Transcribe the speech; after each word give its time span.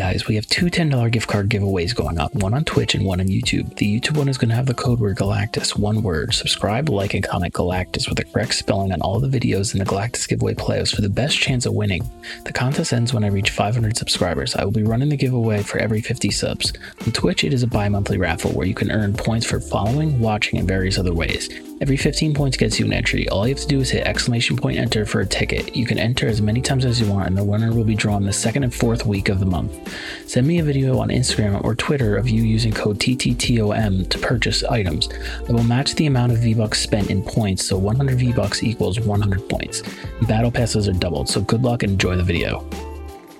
guys, 0.00 0.26
we 0.26 0.34
have 0.34 0.46
two 0.46 0.70
$10 0.70 1.12
gift 1.12 1.28
card 1.28 1.50
giveaways 1.50 1.94
going 1.94 2.18
up, 2.18 2.34
one 2.34 2.54
on 2.54 2.64
Twitch 2.64 2.94
and 2.94 3.04
one 3.04 3.20
on 3.20 3.26
YouTube. 3.26 3.76
The 3.76 4.00
YouTube 4.00 4.16
one 4.16 4.30
is 4.30 4.38
going 4.38 4.48
to 4.48 4.54
have 4.54 4.64
the 4.64 4.72
code 4.72 4.98
word 4.98 5.18
Galactus, 5.18 5.78
one 5.78 6.02
word. 6.02 6.32
Subscribe, 6.32 6.88
like, 6.88 7.12
and 7.12 7.22
comment 7.22 7.52
Galactus 7.52 8.08
with 8.08 8.16
the 8.16 8.24
correct 8.24 8.54
spelling 8.54 8.92
on 8.92 9.02
all 9.02 9.20
the 9.20 9.28
videos 9.28 9.74
in 9.74 9.78
the 9.78 9.84
Galactus 9.84 10.26
giveaway 10.26 10.54
playoffs 10.54 10.94
for 10.94 11.02
the 11.02 11.10
best 11.10 11.36
chance 11.36 11.66
of 11.66 11.74
winning. 11.74 12.08
The 12.46 12.52
contest 12.54 12.94
ends 12.94 13.12
when 13.12 13.24
I 13.24 13.26
reach 13.26 13.50
500 13.50 13.94
subscribers. 13.94 14.56
I 14.56 14.64
will 14.64 14.72
be 14.72 14.84
running 14.84 15.10
the 15.10 15.18
giveaway 15.18 15.62
for 15.62 15.76
every 15.76 16.00
50 16.00 16.30
subs. 16.30 16.72
On 17.04 17.12
Twitch, 17.12 17.44
it 17.44 17.52
is 17.52 17.62
a 17.62 17.66
bi 17.66 17.90
monthly 17.90 18.16
raffle 18.16 18.52
where 18.52 18.66
you 18.66 18.74
can 18.74 18.90
earn 18.90 19.12
points 19.12 19.44
for 19.44 19.60
following, 19.60 20.18
watching, 20.18 20.58
and 20.58 20.66
various 20.66 20.98
other 20.98 21.12
ways. 21.12 21.50
Every 21.82 21.96
15 21.96 22.34
points 22.34 22.58
gets 22.58 22.78
you 22.78 22.84
an 22.84 22.92
entry. 22.92 23.26
All 23.30 23.48
you 23.48 23.54
have 23.54 23.62
to 23.62 23.66
do 23.66 23.80
is 23.80 23.88
hit 23.88 24.06
exclamation 24.06 24.54
point 24.54 24.76
enter 24.76 25.06
for 25.06 25.22
a 25.22 25.26
ticket. 25.26 25.74
You 25.74 25.86
can 25.86 25.98
enter 25.98 26.28
as 26.28 26.42
many 26.42 26.60
times 26.60 26.84
as 26.84 27.00
you 27.00 27.10
want, 27.10 27.28
and 27.28 27.38
the 27.38 27.42
winner 27.42 27.72
will 27.72 27.84
be 27.84 27.94
drawn 27.94 28.22
the 28.22 28.34
second 28.34 28.64
and 28.64 28.74
fourth 28.74 29.06
week 29.06 29.30
of 29.30 29.40
the 29.40 29.46
month. 29.46 29.90
Send 30.26 30.46
me 30.46 30.58
a 30.58 30.62
video 30.62 30.98
on 30.98 31.08
Instagram 31.08 31.64
or 31.64 31.74
Twitter 31.74 32.18
of 32.18 32.28
you 32.28 32.42
using 32.42 32.70
code 32.70 32.98
TTTOM 32.98 34.10
to 34.10 34.18
purchase 34.18 34.62
items. 34.64 35.08
I 35.48 35.52
will 35.52 35.64
match 35.64 35.94
the 35.94 36.04
amount 36.04 36.32
of 36.32 36.40
V-Bucks 36.40 36.78
spent 36.82 37.08
in 37.08 37.22
points, 37.22 37.64
so 37.64 37.78
100 37.78 38.18
V-Bucks 38.18 38.62
equals 38.62 39.00
100 39.00 39.48
points. 39.48 39.82
Battle 40.28 40.50
passes 40.50 40.86
are 40.86 40.92
doubled, 40.92 41.30
so 41.30 41.40
good 41.40 41.62
luck 41.62 41.82
and 41.82 41.92
enjoy 41.92 42.14
the 42.14 42.22
video. 42.22 42.60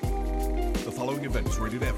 The 0.01 0.93
following 0.93 1.27
event 1.27 1.47
is 1.47 1.59
rated 1.59 1.83
F 1.83 1.95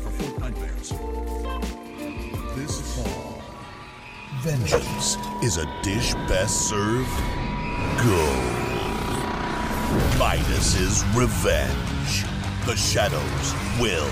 vengeance 4.42 5.16
is 5.40 5.56
a 5.58 5.66
dish 5.82 6.14
best 6.26 6.68
served 6.68 7.08
gold. 8.02 8.42
Midas's 10.18 11.04
revenge. 11.14 12.24
The 12.66 12.74
shadows 12.74 13.54
will 13.80 14.10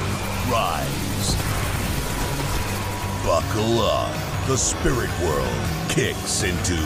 rise. 0.49 1.35
Buckle 3.25 3.81
up. 3.81 4.15
The 4.47 4.57
spirit 4.57 5.11
world 5.21 5.89
kicks 5.89 6.45
into 6.45 6.77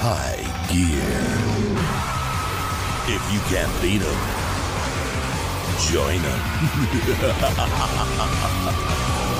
high 0.00 0.40
gear. 0.72 1.04
If 3.06 3.22
you 3.34 3.40
can't 3.52 3.82
beat 3.82 4.00
them, 4.00 4.18
join 5.92 6.22
them. 6.22 6.40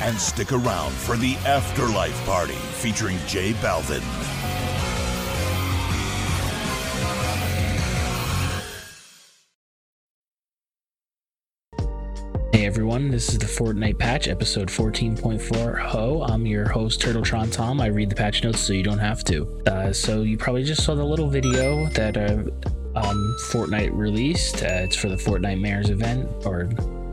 and 0.00 0.18
stick 0.18 0.52
around 0.52 0.92
for 0.92 1.16
the 1.16 1.34
Afterlife 1.46 2.24
Party 2.24 2.54
featuring 2.54 3.18
J 3.26 3.52
Balvin. 3.54 4.02
Hey 12.52 12.66
everyone, 12.66 13.10
this 13.10 13.28
is 13.28 13.38
the 13.38 13.46
Fortnite 13.46 13.98
patch, 13.98 14.28
episode 14.28 14.68
14.4. 14.68 15.78
Ho, 15.78 16.22
I'm 16.22 16.44
your 16.46 16.68
host, 16.68 17.00
Turtletron 17.00 17.52
Tom. 17.52 17.80
I 17.80 17.86
read 17.86 18.10
the 18.10 18.16
patch 18.16 18.42
notes 18.42 18.60
so 18.60 18.72
you 18.72 18.82
don't 18.82 18.98
have 18.98 19.24
to. 19.24 19.62
Uh, 19.66 19.92
so 19.92 20.22
you 20.22 20.36
probably 20.36 20.64
just 20.64 20.84
saw 20.84 20.94
the 20.94 21.04
little 21.04 21.28
video 21.28 21.86
that 21.90 22.16
uh, 22.16 22.42
um, 22.96 23.36
Fortnite 23.50 23.96
released. 23.96 24.62
Uh, 24.62 24.82
it's 24.84 24.96
for 24.96 25.08
the 25.08 25.16
Fortnitemares 25.16 25.90
event, 25.90 26.28
or 26.44 26.68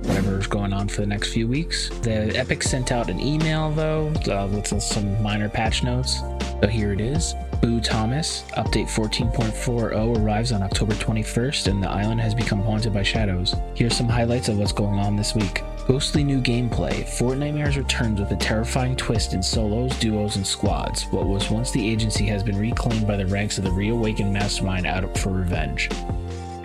whatever's 0.08 0.48
going 0.48 0.74
on 0.74 0.88
for 0.88 1.02
the 1.02 1.08
next 1.08 1.34
few 1.34 1.48
weeks. 1.48 1.90
The 2.02 2.36
Epic 2.36 2.64
sent 2.64 2.92
out 2.92 3.10
an 3.10 3.20
email 3.20 3.72
though 3.72 4.08
uh, 4.32 4.48
with 4.48 4.68
some 4.82 5.22
minor 5.22 5.50
patch 5.50 5.84
notes. 5.84 6.22
So 6.62 6.68
here 6.68 6.92
it 6.92 7.02
is. 7.02 7.36
Boo 7.62 7.80
Thomas, 7.80 8.44
update 8.56 8.88
14.40 8.88 10.18
arrives 10.18 10.52
on 10.52 10.62
October 10.62 10.94
21st, 10.94 11.68
and 11.68 11.84
the 11.84 11.90
island 11.90 12.22
has 12.22 12.36
become 12.36 12.62
haunted 12.62 12.94
by 12.94 13.04
shadows. 13.04 13.56
Here's 13.74 13.96
some 13.96 14.08
highlights 14.08 14.48
of 14.48 14.58
what's 14.58 14.72
going 14.72 15.00
on 15.00 15.16
this 15.16 15.34
week. 15.34 15.64
Ghostly 15.88 16.24
new 16.24 16.42
gameplay. 16.42 17.04
Fortnitemares 17.06 17.78
returns 17.78 18.20
with 18.20 18.32
a 18.32 18.36
terrifying 18.36 18.96
twist 18.96 19.34
in 19.34 19.42
solos, 19.42 19.98
duos, 20.00 20.36
and 20.36 20.46
squads. 20.46 21.04
What 21.06 21.28
was 21.28 21.50
once 21.50 21.72
the 21.72 21.90
agency 21.90 22.26
has 22.26 22.44
been 22.44 22.58
reclaimed 22.58 23.08
by 23.08 23.18
the 23.18 23.26
ranks 23.28 23.58
of 23.58 23.64
the 23.64 23.72
reawakened 23.72 24.34
mastermind 24.34 24.86
out 24.86 25.18
for 25.18 25.32
revenge. 25.32 25.90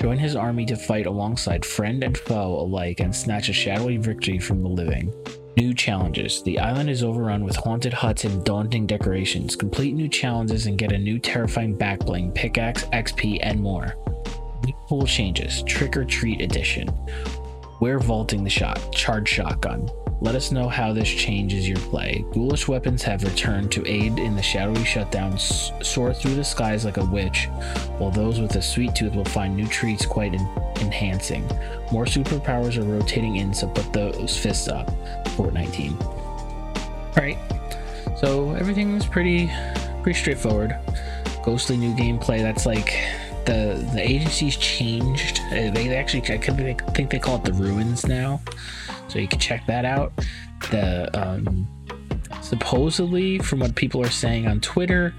Join 0.03 0.19
his 0.19 0.35
army 0.35 0.67
to 0.67 0.75
fight 0.75 1.07
alongside 1.07 1.65
friend 1.65 2.03
and 2.03 2.19
foe 2.19 2.59
alike 2.59 2.99
and 2.99 3.15
snatch 3.15 3.49
a 3.49 3.53
shadowy 3.53 3.99
victory 3.99 4.41
from 4.41 4.61
the 4.61 4.69
living. 4.69 5.15
New 5.57 5.73
challenges. 5.73 6.43
The 6.43 6.59
island 6.59 6.91
is 6.91 7.05
overrun 7.05 7.45
with 7.45 7.55
haunted 7.55 7.93
huts 7.93 8.25
and 8.25 8.43
daunting 8.43 8.85
decorations. 8.85 9.55
Complete 9.55 9.95
new 9.95 10.09
challenges 10.09 10.67
and 10.67 10.77
get 10.77 10.91
a 10.91 10.99
new 10.99 11.21
terrifying 11.21 11.79
backbling, 11.79 12.35
pickaxe, 12.35 12.83
XP, 12.87 13.39
and 13.43 13.61
more. 13.61 13.95
New 14.65 14.75
pool 14.89 15.07
changes. 15.07 15.63
Trick 15.69 15.97
or 15.97 16.05
Treat 16.05 16.41
Edition. 16.41 16.91
We're 17.79 18.01
vaulting 18.01 18.43
the 18.43 18.51
shot. 18.51 18.91
Charge 18.91 19.29
shotgun. 19.29 19.89
Let 20.23 20.37
us 20.37 20.53
know 20.53 20.69
how 20.69 20.93
this 20.93 21.09
changes 21.09 21.69
your 21.69 21.79
play. 21.79 22.25
Ghoulish 22.31 22.69
weapons 22.69 23.03
have 23.03 23.25
returned 23.25 23.73
to 23.73 23.85
aid 23.89 24.21
in 24.21 24.37
the 24.37 24.43
shadowy 24.43 24.85
shutdown, 24.85 25.37
soar 25.37 26.15
through 26.15 26.37
the 26.37 26.45
skies 26.45 26.85
like 26.85 26.97
a 26.97 27.05
witch, 27.05 27.49
while 27.99 28.13
those 28.13 28.41
with 28.41 28.55
a 28.55 28.63
sweet 28.63 28.95
tooth 28.95 29.17
will 29.17 29.25
find 29.25 29.57
new 29.57 29.67
treats 29.67 30.07
quite 30.07 30.33
en- 30.33 30.49
enhancing. 30.77 31.45
More 31.91 32.05
superpowers 32.05 32.77
are 32.77 32.85
rotating 32.85 33.37
in, 33.37 33.53
so 33.53 33.67
put 33.67 33.93
those 33.93 34.37
fists 34.39 34.69
up. 34.69 34.93
Fortnite 35.31 35.73
team. 35.73 35.99
Alright, 37.17 37.39
so 38.17 38.53
everything 38.53 38.95
is 38.95 39.05
pretty 39.05 39.51
pretty 40.05 40.21
straightforward. 40.21 40.79
Ghostly 41.43 41.77
new 41.77 41.97
gameplay, 41.97 42.43
that's 42.43 42.65
like 42.65 42.97
the 43.45 43.85
the 43.93 44.01
agency's 44.01 44.57
changed. 44.57 45.41
Uh, 45.47 45.73
They 45.73 45.97
actually 45.97 46.23
I 46.33 46.39
think 46.93 47.11
they 47.11 47.19
call 47.19 47.39
it 47.39 47.45
the 47.45 47.55
ruins 47.55 48.07
now 48.07 48.41
so 49.13 49.19
you 49.19 49.29
can 49.29 49.39
check 49.39 49.67
that 49.67 49.85
out. 49.85 50.13
The 50.71 51.11
um, 51.21 51.69
supposedly, 52.41 53.39
from 53.39 53.61
what 53.61 53.75
people 53.75 54.01
are 54.03 54.11
saying 54.11 54.47
on 54.47 54.61
Twitter, 54.61 55.15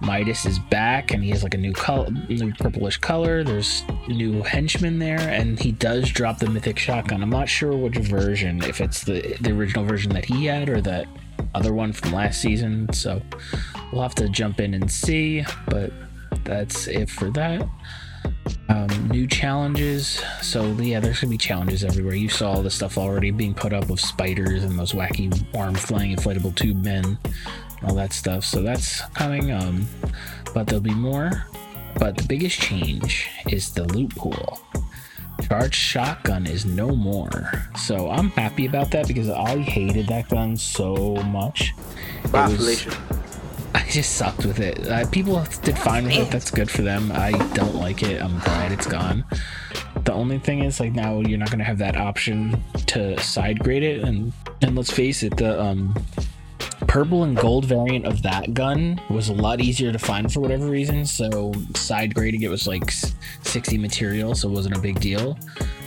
Midas 0.00 0.44
is 0.44 0.58
back 0.58 1.12
and 1.12 1.24
he 1.24 1.30
has 1.30 1.42
like 1.42 1.54
a 1.54 1.58
new 1.58 1.72
color, 1.72 2.10
new 2.28 2.52
purplish 2.54 2.98
color. 2.98 3.42
There's 3.42 3.82
new 4.08 4.42
henchmen 4.42 4.98
there, 4.98 5.20
and 5.20 5.58
he 5.58 5.72
does 5.72 6.10
drop 6.10 6.38
the 6.38 6.50
mythic 6.50 6.78
shotgun. 6.78 7.22
I'm 7.22 7.30
not 7.30 7.48
sure 7.48 7.74
which 7.76 7.96
version, 7.96 8.62
if 8.64 8.80
it's 8.80 9.04
the 9.04 9.36
the 9.40 9.52
original 9.52 9.84
version 9.84 10.12
that 10.12 10.26
he 10.26 10.46
had 10.46 10.68
or 10.68 10.80
that 10.82 11.06
other 11.54 11.72
one 11.72 11.92
from 11.92 12.12
last 12.12 12.42
season. 12.42 12.92
So 12.92 13.22
we'll 13.90 14.02
have 14.02 14.14
to 14.16 14.28
jump 14.28 14.60
in 14.60 14.74
and 14.74 14.90
see. 14.90 15.44
But 15.66 15.92
that's 16.44 16.88
it 16.88 17.08
for 17.08 17.30
that 17.30 17.66
um, 18.68 19.08
new 19.08 19.26
challenges. 19.26 20.22
So 20.42 20.64
yeah, 20.72 21.00
there's 21.00 21.20
gonna 21.20 21.30
be 21.30 21.38
challenges 21.38 21.84
everywhere. 21.84 22.14
You 22.14 22.28
saw 22.28 22.52
all 22.52 22.62
the 22.62 22.70
stuff 22.70 22.98
already 22.98 23.30
being 23.30 23.54
put 23.54 23.72
up 23.72 23.88
with 23.88 24.00
spiders 24.00 24.64
and 24.64 24.78
those 24.78 24.92
wacky 24.92 25.32
arm 25.56 25.74
flying 25.74 26.16
inflatable 26.16 26.54
tube 26.54 26.82
men, 26.82 27.18
all 27.82 27.94
that 27.94 28.12
stuff. 28.12 28.44
So 28.44 28.62
that's 28.62 29.00
coming. 29.14 29.52
Um, 29.52 29.86
but 30.54 30.66
there'll 30.66 30.82
be 30.82 30.94
more. 30.94 31.46
But 31.98 32.16
the 32.16 32.24
biggest 32.24 32.60
change 32.60 33.28
is 33.48 33.72
the 33.72 33.84
loot 33.84 34.14
pool. 34.14 34.60
Charged 35.42 35.74
shotgun 35.74 36.46
is 36.46 36.64
no 36.64 36.94
more. 36.94 37.50
So 37.76 38.10
I'm 38.10 38.30
happy 38.30 38.66
about 38.66 38.90
that 38.92 39.08
because 39.08 39.28
I 39.28 39.58
hated 39.58 40.06
that 40.08 40.28
gun 40.28 40.56
so 40.56 41.16
much. 41.24 41.74
I 43.90 43.92
just 43.92 44.14
sucked 44.14 44.46
with 44.46 44.60
it. 44.60 44.86
Uh, 44.86 45.04
people 45.08 45.44
did 45.62 45.76
fine 45.76 46.04
with 46.04 46.12
it. 46.12 46.30
That's 46.30 46.52
good 46.52 46.70
for 46.70 46.82
them. 46.82 47.10
I 47.12 47.32
don't 47.54 47.74
like 47.74 48.04
it. 48.04 48.22
I'm 48.22 48.38
glad 48.38 48.70
it's 48.70 48.86
gone. 48.86 49.24
The 50.04 50.12
only 50.12 50.38
thing 50.38 50.62
is, 50.62 50.78
like 50.78 50.92
now, 50.92 51.18
you're 51.22 51.40
not 51.40 51.50
gonna 51.50 51.64
have 51.64 51.78
that 51.78 51.96
option 51.96 52.62
to 52.86 53.18
side 53.18 53.58
grade 53.58 53.82
it, 53.82 54.04
and 54.04 54.32
and 54.62 54.76
let's 54.76 54.92
face 54.92 55.24
it, 55.24 55.36
the 55.36 55.60
um 55.60 55.92
purple 56.86 57.24
and 57.24 57.36
gold 57.36 57.64
variant 57.64 58.06
of 58.06 58.22
that 58.22 58.54
gun 58.54 59.00
was 59.10 59.28
a 59.28 59.32
lot 59.32 59.60
easier 59.60 59.90
to 59.90 59.98
find 59.98 60.32
for 60.32 60.38
whatever 60.38 60.66
reason. 60.66 61.04
So 61.04 61.52
side 61.74 62.14
grading 62.14 62.42
it 62.42 62.48
was 62.48 62.68
like 62.68 62.92
60 63.42 63.76
material, 63.76 64.36
so 64.36 64.48
it 64.48 64.52
wasn't 64.52 64.76
a 64.76 64.80
big 64.80 65.00
deal. 65.00 65.36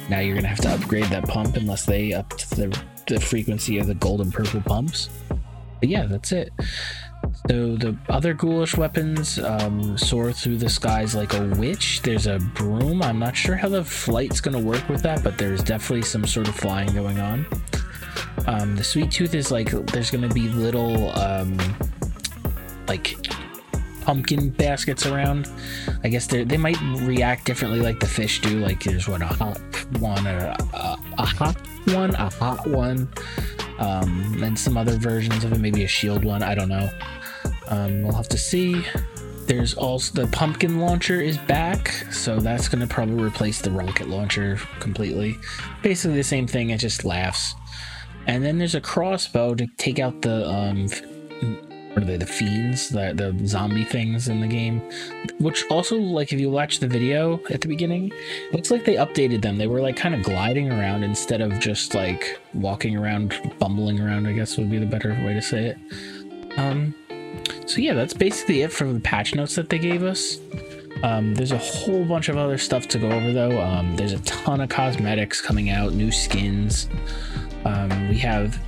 Now 0.09 0.19
you're 0.19 0.35
gonna 0.35 0.49
have 0.49 0.59
to 0.59 0.71
upgrade 0.71 1.05
that 1.05 1.25
pump 1.29 1.55
unless 1.55 1.85
they 1.85 2.11
up 2.11 2.37
the 2.37 2.77
the 3.07 3.21
frequency 3.21 3.77
of 3.77 3.87
the 3.87 3.95
gold 3.95 4.19
and 4.19 4.33
purple 4.33 4.59
pumps. 4.59 5.09
But 5.79 5.87
yeah, 5.87 6.05
that's 6.05 6.33
it. 6.33 6.51
So 7.49 7.75
the 7.75 7.97
other 8.09 8.33
ghoulish 8.33 8.77
weapons 8.77 9.37
um, 9.39 9.97
soar 9.97 10.31
through 10.31 10.57
the 10.57 10.69
skies 10.69 11.13
like 11.13 11.33
a 11.33 11.43
witch. 11.57 12.01
There's 12.01 12.27
a 12.27 12.39
broom. 12.53 13.01
I'm 13.01 13.19
not 13.19 13.35
sure 13.35 13.55
how 13.55 13.69
the 13.69 13.83
flight's 13.83 14.39
gonna 14.39 14.59
work 14.59 14.87
with 14.87 15.01
that, 15.03 15.23
but 15.23 15.37
there's 15.37 15.61
definitely 15.61 16.03
some 16.03 16.25
sort 16.25 16.47
of 16.47 16.55
flying 16.55 16.93
going 16.93 17.19
on. 17.19 17.45
Um, 18.47 18.75
the 18.75 18.83
sweet 18.83 19.11
tooth 19.11 19.35
is 19.35 19.51
like 19.51 19.71
there's 19.87 20.09
gonna 20.09 20.29
be 20.29 20.47
little 20.49 21.11
um, 21.17 21.57
like 22.87 23.17
pumpkin 24.01 24.49
baskets 24.49 25.05
around. 25.05 25.49
I 26.03 26.09
guess 26.09 26.27
they 26.27 26.43
they 26.43 26.57
might 26.57 26.79
react 27.01 27.45
differently 27.45 27.81
like 27.81 27.99
the 27.99 28.07
fish 28.07 28.41
do. 28.41 28.59
Like 28.59 28.83
there's 28.83 29.07
what 29.07 29.21
a 29.21 29.27
hot 29.27 29.59
one, 29.99 30.25
a, 30.27 30.55
a, 30.73 30.97
a 31.17 31.25
hot 31.25 31.57
one, 31.87 32.15
a 32.15 32.29
hot 32.29 32.67
one, 32.67 33.09
um, 33.79 34.41
and 34.43 34.57
some 34.57 34.77
other 34.77 34.97
versions 34.97 35.43
of 35.43 35.53
it. 35.53 35.59
Maybe 35.59 35.83
a 35.83 35.87
shield 35.87 36.23
one. 36.23 36.43
I 36.43 36.55
don't 36.55 36.69
know. 36.69 36.89
Um, 37.67 38.03
we'll 38.03 38.13
have 38.13 38.29
to 38.29 38.37
see. 38.37 38.85
there's 39.45 39.73
also 39.73 40.21
the 40.21 40.27
pumpkin 40.31 40.79
launcher 40.79 41.19
is 41.19 41.37
back, 41.37 41.89
so 42.11 42.39
that's 42.39 42.67
gonna 42.69 42.87
probably 42.87 43.21
replace 43.23 43.61
the 43.61 43.71
rocket 43.71 44.07
launcher 44.07 44.59
completely. 44.79 45.37
Basically 45.81 46.15
the 46.17 46.23
same 46.23 46.47
thing, 46.47 46.69
it 46.69 46.77
just 46.79 47.03
laughs. 47.05 47.55
And 48.25 48.43
then 48.43 48.57
there's 48.57 48.75
a 48.75 48.81
crossbow 48.81 49.53
to 49.55 49.67
take 49.77 49.99
out 49.99 50.21
the 50.21 50.49
um 50.49 50.87
what 51.93 52.01
are 52.01 52.05
they, 52.07 52.17
the 52.17 52.25
fiends, 52.25 52.89
the 52.89 53.13
the 53.13 53.45
zombie 53.47 53.83
things 53.83 54.27
in 54.29 54.39
the 54.41 54.47
game. 54.47 54.81
Which 55.39 55.63
also 55.69 55.97
like 55.97 56.31
if 56.33 56.39
you 56.39 56.49
watch 56.49 56.79
the 56.79 56.87
video 56.87 57.39
at 57.49 57.61
the 57.61 57.67
beginning, 57.67 58.11
looks 58.53 58.71
like 58.71 58.85
they 58.85 58.95
updated 58.95 59.41
them. 59.41 59.57
They 59.57 59.67
were 59.67 59.81
like 59.81 59.97
kind 59.97 60.15
of 60.15 60.23
gliding 60.23 60.71
around 60.71 61.03
instead 61.03 61.41
of 61.41 61.59
just 61.59 61.93
like 61.93 62.39
walking 62.53 62.95
around, 62.97 63.35
bumbling 63.59 63.99
around, 63.99 64.25
I 64.25 64.33
guess 64.33 64.57
would 64.57 64.71
be 64.71 64.79
the 64.79 64.85
better 64.85 65.09
way 65.25 65.33
to 65.33 65.41
say 65.41 65.75
it. 65.75 66.57
Um 66.57 66.95
so 67.73 67.81
yeah, 67.81 67.95
that's 67.95 68.13
basically 68.13 68.61
it 68.61 68.71
for 68.71 68.91
the 68.91 68.99
patch 68.99 69.33
notes 69.33 69.55
that 69.55 69.67
they 69.67 69.79
gave 69.79 70.03
us. 70.03 70.37
Um, 71.01 71.33
there's 71.33 71.51
a 71.51 71.57
whole 71.57 72.05
bunch 72.05 72.29
of 72.29 72.37
other 72.37 72.59
stuff 72.59 72.87
to 72.89 72.99
go 72.99 73.09
over 73.09 73.33
though. 73.33 73.59
Um, 73.59 73.95
there's 73.95 74.13
a 74.13 74.19
ton 74.19 74.61
of 74.61 74.69
cosmetics 74.69 75.41
coming 75.41 75.71
out, 75.71 75.93
new 75.93 76.11
skins. 76.11 76.87
Um, 77.65 78.09
we 78.09 78.19
have 78.19 78.61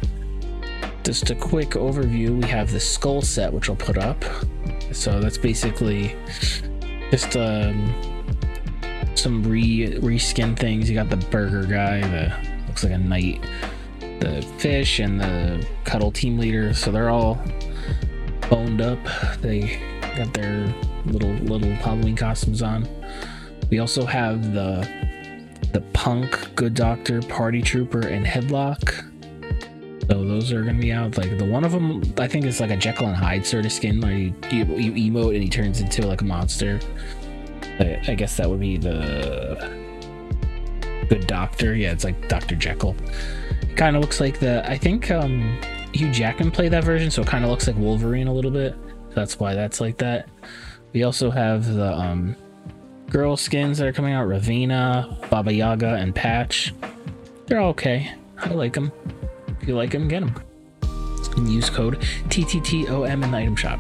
just 1.04 1.30
a 1.30 1.36
quick 1.36 1.72
overview. 1.72 2.42
We 2.42 2.50
have 2.50 2.72
the 2.72 2.80
skull 2.80 3.22
set, 3.22 3.54
which 3.54 3.70
I'll 3.70 3.76
put 3.76 4.00
up. 4.00 4.26
So 4.92 5.20
that's 5.20 5.38
basically 5.38 6.16
just 7.12 7.38
um, 7.38 7.94
some 9.14 9.44
re 9.44 10.00
reskin 10.00 10.58
things. 10.58 10.90
You 10.90 10.96
got 10.96 11.12
the 11.12 11.18
burger 11.28 11.64
guy, 11.64 12.02
the 12.02 12.34
looks 12.66 12.84
like 12.84 12.94
a 12.94 12.98
knight, 12.98 13.40
the 14.00 14.42
fish, 14.58 14.98
and 14.98 15.22
the 15.22 15.64
cuddle 15.84 16.12
team 16.12 16.40
leader. 16.40 16.74
So 16.74 16.92
they're 16.92 17.12
all 17.12 17.40
boned 18.50 18.82
up. 18.82 19.00
They 19.42 19.82
got 20.16 20.34
their 20.34 20.74
little 21.06 21.32
little 21.32 21.74
Halloween 21.76 22.16
costumes 22.16 22.62
on. 22.62 22.88
We 23.70 23.80
also 23.80 24.06
have 24.06 24.54
the 24.54 24.88
the 25.74 25.82
punk, 25.94 26.56
good 26.56 26.74
doctor, 26.74 27.22
party 27.22 27.62
trooper, 27.62 28.08
and 28.08 28.26
headlock. 28.26 29.04
So 30.08 30.24
those 30.24 30.52
are 30.54 30.64
gonna 30.64 30.80
be 30.80 30.92
out. 30.92 31.18
Like 31.18 31.38
the 31.38 31.46
one 31.46 31.64
of 31.64 31.72
them, 31.72 32.02
I 32.18 32.28
think 32.28 32.46
is 32.46 32.60
like 32.60 32.72
a 32.72 32.78
Jekyll 32.78 33.08
and 33.08 33.16
Hyde 33.16 33.46
sort 33.46 33.66
of 33.66 33.72
skin. 33.72 34.00
Like 34.00 34.52
you, 34.52 34.66
you, 34.66 34.94
you 34.94 35.12
emote 35.12 35.34
and 35.34 35.44
he 35.44 35.50
turns 35.50 35.82
into 35.82 36.08
like 36.08 36.22
a 36.22 36.26
monster. 36.26 36.80
I, 37.80 38.00
I 38.08 38.16
guess 38.16 38.38
that 38.38 38.50
would 38.50 38.60
be 38.60 38.78
the 38.78 39.86
good 41.10 41.28
doctor. 41.28 41.76
Yeah, 41.76 41.92
it's 41.92 42.04
like 42.04 42.28
Doctor 42.28 42.56
Jekyll. 42.56 42.96
Kind 43.76 43.96
of 43.96 44.02
looks 44.02 44.20
like 44.20 44.40
the. 44.40 44.68
I 44.70 44.78
think 44.78 45.12
um 45.12 45.60
Hugh 45.96 46.12
Jackman 46.12 46.52
played 46.52 46.74
that 46.74 46.84
version, 46.84 47.10
so 47.10 47.22
it 47.22 47.28
kind 47.28 47.46
of 47.46 47.50
looks 47.50 47.68
like 47.68 47.78
Wolverine 47.78 48.28
a 48.28 48.34
little 48.34 48.52
bit. 48.52 48.76
That's 49.14 49.40
why 49.40 49.54
that's 49.54 49.80
like 49.80 49.98
that. 50.00 50.28
We 50.92 51.04
also 51.04 51.32
have 51.32 51.66
the 51.74 51.94
um, 51.94 52.36
girl 53.10 53.38
skins 53.38 53.78
that 53.78 53.88
are 53.88 53.94
coming 53.94 54.14
out: 54.14 54.28
Ravina, 54.28 55.30
Baba 55.30 55.54
Yaga, 55.54 55.96
and 55.96 56.14
Patch. 56.14 56.74
They're 57.46 57.62
all 57.62 57.70
okay. 57.70 58.14
I 58.38 58.50
like 58.50 58.74
them. 58.74 58.92
If 59.62 59.70
you 59.70 59.76
like 59.76 59.92
them, 59.92 60.10
get 60.10 60.20
them. 60.20 60.36
And 61.38 61.50
use 61.50 61.70
code 61.70 62.00
TTTOM 62.28 63.24
in 63.24 63.32
the 63.32 63.38
item 63.38 63.56
shop. 63.56 63.80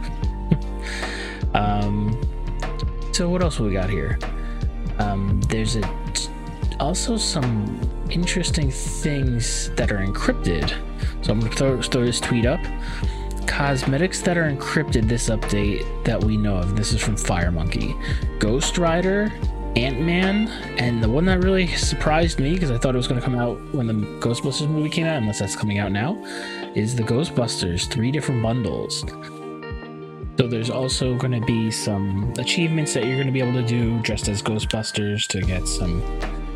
um, 1.53 2.21
so 3.11 3.29
what 3.29 3.41
else 3.41 3.59
we 3.59 3.73
got 3.73 3.89
here? 3.89 4.17
Um, 4.99 5.41
there's 5.49 5.75
a 5.75 6.05
also 6.79 7.17
some 7.17 7.79
interesting 8.09 8.71
things 8.71 9.69
that 9.71 9.91
are 9.91 9.97
encrypted. 9.97 10.69
So 11.21 11.33
I'm 11.33 11.39
gonna 11.39 11.55
throw, 11.55 11.81
throw 11.81 12.05
this 12.05 12.19
tweet 12.19 12.45
up. 12.45 12.59
Cosmetics 13.47 14.21
that 14.21 14.37
are 14.37 14.51
encrypted 14.51 15.07
this 15.07 15.29
update 15.29 16.03
that 16.03 16.23
we 16.23 16.35
know 16.35 16.57
of. 16.57 16.75
This 16.75 16.93
is 16.93 17.01
from 17.01 17.15
Fire 17.15 17.51
Monkey. 17.51 17.95
Ghost 18.39 18.77
Rider, 18.77 19.31
Ant 19.75 19.99
Man, 20.01 20.47
and 20.77 21.03
the 21.03 21.09
one 21.09 21.25
that 21.25 21.43
really 21.43 21.67
surprised 21.67 22.39
me 22.39 22.53
because 22.53 22.71
I 22.71 22.77
thought 22.77 22.95
it 22.95 22.97
was 22.97 23.07
going 23.07 23.19
to 23.19 23.25
come 23.25 23.35
out 23.35 23.59
when 23.73 23.87
the 23.87 23.93
Ghostbusters 23.93 24.69
movie 24.69 24.89
came 24.89 25.05
out, 25.05 25.17
unless 25.17 25.39
that's 25.39 25.55
coming 25.55 25.79
out 25.79 25.91
now, 25.91 26.15
is 26.75 26.95
the 26.95 27.03
Ghostbusters 27.03 27.89
three 27.89 28.09
different 28.09 28.41
bundles. 28.41 29.05
So 30.37 30.47
there's 30.47 30.69
also 30.69 31.15
going 31.15 31.39
to 31.39 31.45
be 31.45 31.71
some 31.71 32.33
achievements 32.37 32.93
that 32.93 33.05
you're 33.05 33.15
going 33.15 33.27
to 33.27 33.33
be 33.33 33.41
able 33.41 33.53
to 33.53 33.65
do 33.65 33.99
dressed 33.99 34.27
as 34.27 34.41
Ghostbusters 34.41 35.27
to 35.27 35.41
get 35.41 35.67
some 35.67 36.01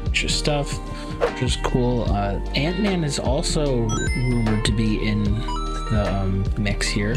extra 0.05 0.29
stuff, 0.29 0.79
which 1.19 1.41
is 1.43 1.55
cool. 1.57 2.03
Uh, 2.03 2.39
Ant 2.55 2.79
Man 2.79 3.03
is 3.03 3.19
also 3.19 3.87
rumored 4.17 4.65
to 4.65 4.71
be 4.71 5.07
in 5.07 5.23
the 5.23 6.07
um, 6.13 6.43
mix 6.57 6.87
here. 6.87 7.15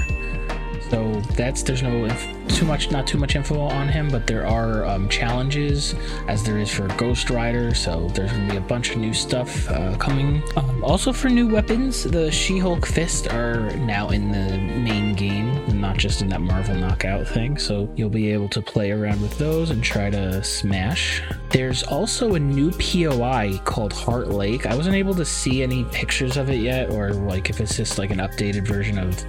So 0.93 1.23
that's 1.39 1.63
there's 1.63 1.83
no 1.83 2.07
too 2.49 2.67
much, 2.67 2.91
not 2.91 3.07
too 3.07 3.17
much 3.17 3.35
info 3.35 3.59
on 3.59 3.89
him, 3.89 4.11
but 4.11 4.27
there 4.27 4.47
are 4.47 4.85
um, 4.85 5.09
challenges 5.09 5.95
as 6.29 6.45
there 6.45 6.59
is 6.59 6.69
for 6.69 6.87
Ghost 6.99 7.31
Rider. 7.31 7.75
So 7.75 8.09
there's 8.09 8.31
gonna 8.31 8.51
be 8.51 8.59
a 8.59 8.61
bunch 8.61 8.91
of 8.91 8.99
new 8.99 9.15
stuff 9.15 9.71
uh, 9.71 9.97
coming. 9.97 10.43
Um, 10.55 10.85
also 10.85 11.11
for 11.11 11.31
new 11.31 11.49
weapons, 11.49 12.05
the 12.05 12.31
She-Hulk 12.31 12.85
Fist 12.85 13.29
are 13.29 13.75
now 13.79 14.11
in 14.11 14.33
the 14.33 14.59
main 14.59 15.15
game, 15.15 15.81
not 15.81 15.97
just 15.97 16.21
in 16.21 16.29
that 16.29 16.43
Marvel 16.43 16.75
Knockout 16.75 17.27
thing. 17.27 17.57
So 17.57 17.91
you'll 17.97 18.11
be 18.11 18.31
able 18.31 18.51
to 18.51 18.61
play 18.61 18.91
around 18.91 19.23
with 19.23 19.39
those 19.39 19.71
and 19.71 19.83
try 19.83 20.11
to 20.11 20.45
smash. 20.45 21.23
There's 21.49 21.85
also 21.85 22.35
a 22.35 22.39
new 22.39 22.71
POI 22.71 23.59
called 23.65 23.95
Heart 23.95 24.29
Lake. 24.29 24.67
I 24.67 24.77
wasn't 24.77 24.97
able 24.97 25.15
to 25.15 25.25
see 25.25 25.63
any 25.63 25.85
pictures 25.85 26.37
of 26.37 26.51
it 26.51 26.61
yet, 26.61 26.91
or 26.91 27.15
like 27.15 27.49
if 27.49 27.63
it's 27.63 27.79
just 27.79 27.97
like 27.97 28.11
an 28.11 28.19
updated 28.19 28.69
version 28.69 28.99
of 28.99 29.25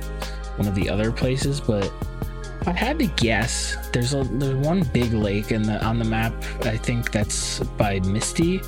one 0.57 0.67
of 0.67 0.75
the 0.75 0.89
other 0.89 1.11
places, 1.11 1.59
but 1.59 1.91
I 2.65 2.71
had 2.71 3.00
to 3.00 3.07
guess, 3.07 3.75
there's 3.91 4.13
a 4.13 4.23
there's 4.23 4.55
one 4.55 4.83
big 4.94 5.13
lake 5.13 5.51
in 5.51 5.63
the 5.63 5.83
on 5.83 6.00
the 6.00 6.05
map. 6.05 6.33
I 6.61 6.77
think 6.77 7.11
that's 7.11 7.59
by 7.59 8.00
Misty, 8.00 8.61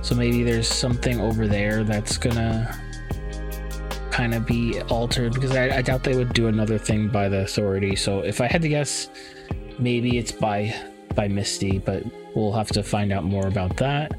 so 0.00 0.14
maybe 0.14 0.42
there's 0.42 0.68
something 0.68 1.20
over 1.20 1.46
there 1.46 1.84
that's 1.84 2.16
gonna 2.16 2.74
kind 4.10 4.34
of 4.34 4.46
be 4.46 4.80
altered 4.82 5.32
because 5.34 5.54
I, 5.54 5.78
I 5.78 5.82
doubt 5.82 6.04
they 6.04 6.16
would 6.16 6.32
do 6.32 6.46
another 6.46 6.78
thing 6.78 7.08
by 7.08 7.28
the 7.28 7.42
authority. 7.42 7.96
So 7.96 8.20
if 8.20 8.40
I 8.40 8.46
had 8.46 8.62
to 8.62 8.68
guess, 8.68 9.10
maybe 9.78 10.16
it's 10.18 10.32
by 10.32 10.74
by 11.14 11.28
Misty, 11.28 11.78
but 11.78 12.04
we'll 12.34 12.52
have 12.52 12.68
to 12.68 12.82
find 12.82 13.12
out 13.12 13.24
more 13.24 13.46
about 13.46 13.76
that 13.76 14.12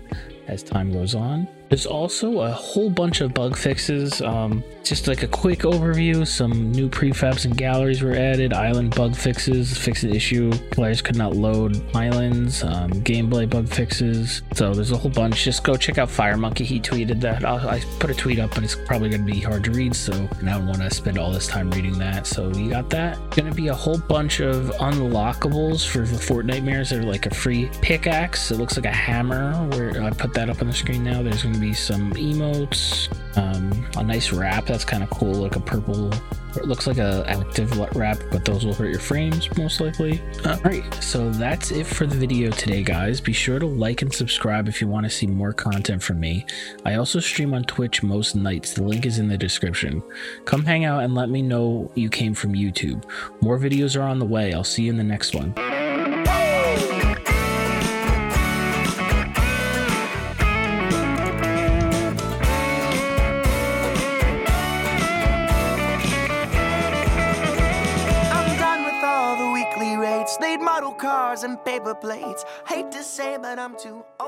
as 0.47 0.61
time 0.61 0.91
goes 0.91 1.15
on. 1.15 1.47
There's 1.73 1.87
also 1.87 2.41
a 2.41 2.51
whole 2.51 2.91
bunch 2.91 3.21
of 3.21 3.33
bug 3.33 3.57
fixes. 3.57 4.21
Um, 4.21 4.63
just 4.83 5.07
like 5.07 5.23
a 5.23 5.27
quick 5.27 5.59
overview, 5.61 6.27
some 6.27 6.71
new 6.71 6.87
prefabs 6.87 7.45
and 7.45 7.57
galleries 7.57 8.03
were 8.03 8.13
added, 8.13 8.53
island 8.53 8.93
bug 8.93 9.15
fixes, 9.15 9.75
fix 9.75 10.03
an 10.03 10.13
issue, 10.13 10.51
players 10.69 11.01
could 11.01 11.15
not 11.15 11.35
load 11.35 11.81
islands, 11.95 12.63
um, 12.63 12.91
gameplay 12.91 13.49
bug 13.49 13.67
fixes. 13.67 14.43
So 14.53 14.73
there's 14.75 14.91
a 14.91 14.97
whole 14.97 15.09
bunch. 15.09 15.45
Just 15.45 15.63
go 15.63 15.75
check 15.75 15.97
out 15.97 16.11
Fire 16.11 16.37
Monkey. 16.37 16.63
He 16.63 16.79
tweeted 16.79 17.19
that. 17.21 17.43
I'll, 17.43 17.67
I 17.67 17.79
put 17.99 18.11
a 18.11 18.13
tweet 18.13 18.37
up, 18.37 18.53
but 18.53 18.63
it's 18.63 18.75
probably 18.75 19.09
going 19.09 19.25
to 19.25 19.31
be 19.31 19.39
hard 19.39 19.63
to 19.63 19.71
read, 19.71 19.95
so 19.95 20.13
I 20.13 20.45
don't 20.45 20.67
want 20.67 20.79
to 20.81 20.91
spend 20.91 21.17
all 21.17 21.31
this 21.31 21.47
time 21.47 21.71
reading 21.71 21.97
that. 21.97 22.27
So 22.27 22.51
you 22.51 22.69
got 22.69 22.89
that. 22.91 23.17
Going 23.31 23.49
to 23.49 23.55
be 23.55 23.69
a 23.69 23.73
whole 23.73 23.97
bunch 23.97 24.41
of 24.41 24.65
unlockables 24.77 25.87
for 25.87 25.99
the 25.99 26.17
Fortnitemares 26.17 26.89
that 26.89 26.99
are 26.99 27.03
like 27.03 27.25
a 27.25 27.33
free 27.33 27.71
pickaxe. 27.81 28.51
It 28.51 28.57
looks 28.57 28.75
like 28.75 28.85
a 28.85 28.91
hammer. 28.91 29.53
Where 29.69 30.03
I 30.03 30.11
put 30.11 30.33
that 30.33 30.49
up 30.49 30.61
on 30.61 30.67
the 30.67 30.73
screen 30.73 31.05
now. 31.05 31.23
There's 31.23 31.41
going 31.41 31.55
to 31.55 31.61
be 31.61 31.62
some 31.71 32.11
emotes, 32.13 33.07
um, 33.37 33.87
a 33.95 34.03
nice 34.03 34.33
wrap 34.33 34.65
that's 34.65 34.83
kind 34.83 35.03
of 35.03 35.09
cool, 35.11 35.33
like 35.33 35.55
a 35.55 35.59
purple. 35.59 36.11
It 36.55 36.65
looks 36.65 36.85
like 36.85 36.97
a 36.97 37.23
active 37.27 37.77
wrap, 37.95 38.17
but 38.31 38.45
those 38.45 38.65
will 38.65 38.73
hurt 38.73 38.89
your 38.89 38.99
frames 38.99 39.55
most 39.57 39.79
likely. 39.79 40.21
All 40.45 40.57
right, 40.57 40.83
so 40.95 41.29
that's 41.29 41.71
it 41.71 41.85
for 41.85 42.05
the 42.05 42.15
video 42.15 42.51
today, 42.51 42.83
guys. 42.83 43.21
Be 43.21 43.33
sure 43.33 43.57
to 43.59 43.65
like 43.65 44.01
and 44.01 44.13
subscribe 44.13 44.67
if 44.67 44.81
you 44.81 44.87
want 44.87 45.05
to 45.05 45.09
see 45.09 45.25
more 45.25 45.53
content 45.53 46.03
from 46.03 46.19
me. 46.19 46.45
I 46.85 46.95
also 46.95 47.19
stream 47.19 47.53
on 47.53 47.63
Twitch 47.63 48.03
most 48.03 48.35
nights. 48.35 48.73
The 48.73 48.83
link 48.83 49.05
is 49.05 49.19
in 49.19 49.27
the 49.27 49.37
description. 49.37 50.03
Come 50.45 50.65
hang 50.65 50.85
out 50.85 51.03
and 51.03 51.15
let 51.15 51.29
me 51.29 51.41
know 51.41 51.91
you 51.95 52.09
came 52.09 52.33
from 52.33 52.53
YouTube. 52.53 53.03
More 53.41 53.57
videos 53.57 53.99
are 53.99 54.07
on 54.07 54.19
the 54.19 54.25
way. 54.25 54.53
I'll 54.53 54.63
see 54.63 54.83
you 54.83 54.91
in 54.91 54.97
the 54.97 55.03
next 55.03 55.33
one. 55.33 55.53
Cars 71.33 71.43
and 71.43 71.63
paper 71.65 71.95
plates. 71.95 72.45
Hate 72.67 72.91
to 72.91 73.01
say, 73.01 73.37
but 73.41 73.57
I'm 73.57 73.75
too 73.75 74.05
old. 74.19 74.22